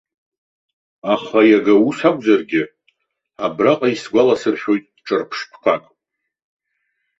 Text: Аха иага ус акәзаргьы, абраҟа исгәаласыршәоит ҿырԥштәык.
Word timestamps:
Аха 1.13 1.39
иага 1.51 1.75
ус 1.87 1.99
акәзаргьы, 2.09 2.63
абраҟа 3.45 3.87
исгәаласыршәоит 3.93 4.85
ҿырԥштәык. 5.05 5.83